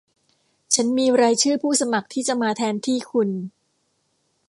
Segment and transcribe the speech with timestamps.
[0.75, 3.29] ฉันมีรายชื่อผู้สมัครที่จะมาแทนที่คุณ